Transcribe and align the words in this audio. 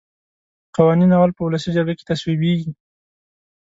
قوانین 0.75 1.11
اول 1.17 1.31
په 1.35 1.41
ولسي 1.45 1.69
جرګه 1.75 1.93
کې 1.97 2.07
تصویبیږي. 2.11 2.71